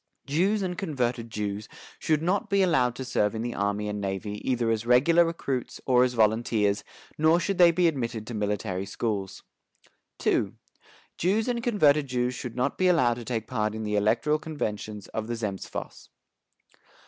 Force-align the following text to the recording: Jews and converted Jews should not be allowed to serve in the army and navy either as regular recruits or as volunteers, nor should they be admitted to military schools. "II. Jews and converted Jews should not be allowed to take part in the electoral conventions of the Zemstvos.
Jews 0.25 0.63
and 0.63 0.79
converted 0.79 1.29
Jews 1.29 1.69
should 1.99 2.23
not 2.23 2.49
be 2.49 2.63
allowed 2.63 2.95
to 2.95 3.05
serve 3.05 3.35
in 3.35 3.43
the 3.43 3.53
army 3.53 3.87
and 3.87 4.01
navy 4.01 4.41
either 4.49 4.71
as 4.71 4.83
regular 4.83 5.23
recruits 5.25 5.79
or 5.85 6.03
as 6.03 6.15
volunteers, 6.15 6.83
nor 7.19 7.39
should 7.39 7.59
they 7.59 7.69
be 7.69 7.87
admitted 7.87 8.25
to 8.25 8.33
military 8.33 8.87
schools. 8.87 9.43
"II. 10.25 10.53
Jews 11.19 11.47
and 11.47 11.61
converted 11.61 12.07
Jews 12.07 12.33
should 12.33 12.55
not 12.55 12.79
be 12.79 12.87
allowed 12.87 13.13
to 13.13 13.25
take 13.25 13.45
part 13.45 13.75
in 13.75 13.83
the 13.83 13.95
electoral 13.95 14.39
conventions 14.39 15.05
of 15.09 15.27
the 15.27 15.35
Zemstvos. 15.35 16.09